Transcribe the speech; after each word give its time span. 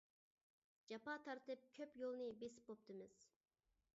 جاپا 0.93 1.13
تارتىپ 1.27 1.69
كۆپ 1.79 1.99
يولنى 2.03 2.31
بېسىپ 2.39 2.65
بوپتىمىز. 2.71 3.23